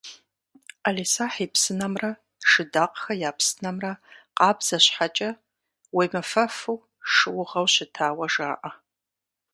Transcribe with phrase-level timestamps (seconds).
[0.81, 2.11] «ӏэлисахь и псынэмрэ»
[2.49, 3.93] «Шыдакъхэ я псынэмрэ»
[4.37, 5.29] къабзэ щхьэкӏэ,
[5.95, 8.71] уемыфэфу шыугъэу щытауэ жаӏэ.